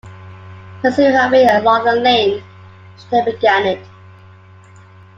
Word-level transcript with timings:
Pursuing 0.81 1.13
her 1.13 1.29
way 1.29 1.45
along 1.45 1.85
the 1.85 1.93
lane, 1.95 2.41
she 2.97 3.05
then 3.11 3.23
began 3.23 3.67
it. 3.67 3.85